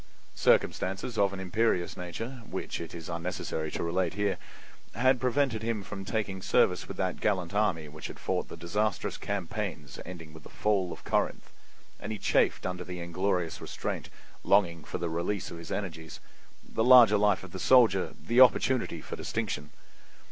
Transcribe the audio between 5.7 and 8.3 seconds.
from taking service with that gallant army which had